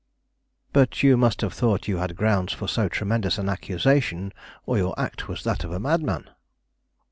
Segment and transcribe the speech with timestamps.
[0.73, 4.33] "But you must have thought you had grounds for so tremendous an accusation,
[4.65, 6.27] or your act was that of a madman."